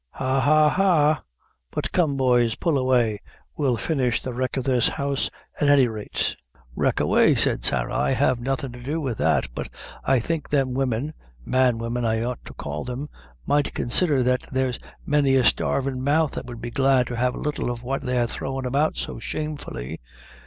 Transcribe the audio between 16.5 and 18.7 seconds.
be glad to have a little of what they're throwin'